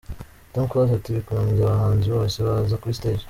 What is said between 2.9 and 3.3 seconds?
stage.